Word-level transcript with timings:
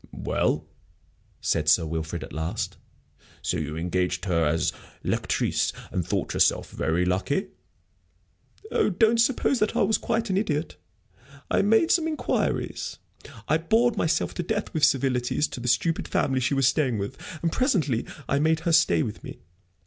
"Well," 0.17 0.65
said 1.41 1.69
Sir 1.69 1.85
Wilfrid, 1.85 2.23
at 2.23 2.33
last, 2.33 2.75
"so 3.43 3.57
you 3.57 3.77
engaged 3.77 4.25
her 4.25 4.47
as 4.47 4.73
lectrice, 5.03 5.71
and 5.91 6.03
thought 6.03 6.33
yourself 6.33 6.71
very 6.71 7.05
lucky?" 7.05 7.49
"Oh, 8.71 8.89
don't 8.89 9.21
suppose 9.21 9.59
that 9.59 9.75
I 9.75 9.83
was 9.83 9.99
quite 9.99 10.31
an 10.31 10.37
idiot. 10.37 10.75
I 11.51 11.61
made 11.61 11.91
some 11.91 12.07
inquiries 12.07 12.97
I 13.47 13.59
bored 13.59 13.95
myself 13.95 14.33
to 14.33 14.41
death 14.41 14.73
with 14.73 14.83
civilities 14.83 15.47
to 15.49 15.59
the 15.59 15.67
stupid 15.67 16.07
family 16.07 16.39
she 16.39 16.55
was 16.55 16.65
staying 16.67 16.97
with, 16.97 17.15
and 17.43 17.51
presently 17.51 18.07
I 18.27 18.39
made 18.39 18.61
her 18.61 18.71
stay 18.71 19.03
with 19.03 19.23
me. 19.23 19.37